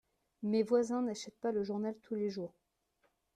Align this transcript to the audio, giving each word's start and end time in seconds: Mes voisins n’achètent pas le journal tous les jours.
Mes 0.41 0.63
voisins 0.63 1.03
n’achètent 1.03 1.39
pas 1.41 1.51
le 1.51 1.61
journal 1.61 1.95
tous 2.01 2.15
les 2.15 2.31
jours. 2.31 2.55